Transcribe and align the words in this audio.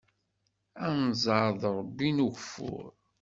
Anẓar 0.87 1.47
d 1.61 1.63
Ṛebbi 1.77 2.09
n 2.11 2.23
ugeffur. 2.25 2.85